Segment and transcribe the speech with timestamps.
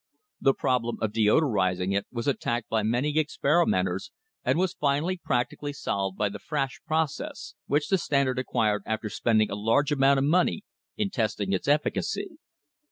[0.39, 4.09] The problem of deodor ising it was attacked by many experimenters,
[4.43, 9.51] and was finally practically solved by the Frasch process, which the Standard acquired after spending
[9.51, 10.63] a large amount of money
[10.97, 12.39] in testing its efficacy.